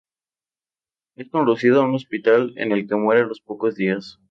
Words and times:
Es 1.15 1.29
conducido 1.29 1.79
a 1.79 1.85
un 1.85 1.93
hospital 1.93 2.53
en 2.55 2.71
el 2.71 2.87
que 2.87 2.95
muere 2.95 3.21
a 3.21 3.25
los 3.25 3.39
pocos 3.39 3.75
días. 3.75 4.17